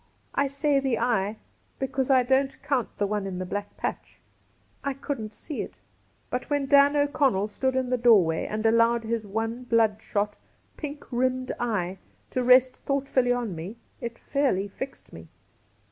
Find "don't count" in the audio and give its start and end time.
2.23-2.89